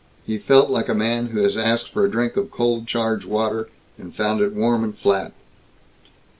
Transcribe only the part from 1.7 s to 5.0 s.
for a drink of cold charged water and found it warm and